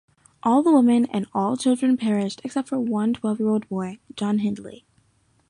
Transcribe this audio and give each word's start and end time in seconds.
All 0.41 0.63
women 0.63 1.05
and 1.11 1.27
all 1.31 1.55
children 1.55 1.95
perished 1.95 2.41
except 2.43 2.69
for 2.69 2.79
one 2.79 3.13
twelve-year-old 3.13 3.69
boy, 3.69 3.99
John 4.15 4.39
Hindley. 4.39 4.83